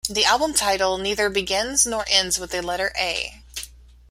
The 0.09 0.25
album 0.25 0.55
title 0.55 0.97
neither 0.97 1.29
begins 1.29 1.85
nor 1.85 2.05
ends 2.07 2.39
with 2.39 2.49
the 2.49 2.63
letter 2.63 2.91
'a'. 2.97 3.43